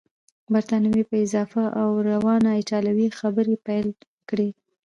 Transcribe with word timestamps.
بریتانوي 0.53 1.03
په 1.09 1.17
صافه 1.33 1.63
او 1.81 1.89
روانه 2.09 2.49
ایټالوې 2.59 3.07
خبرې 3.19 3.55
پیل 3.65 3.87
کړې. 4.29 4.49